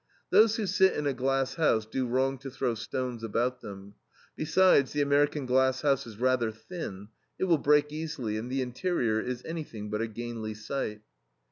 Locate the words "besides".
4.35-4.93